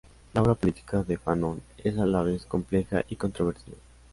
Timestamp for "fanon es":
1.15-1.95